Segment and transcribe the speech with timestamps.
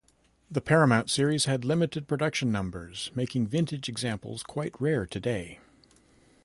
[0.49, 5.59] The Paramount series had limited production numbers, making vintage examples quite rare today.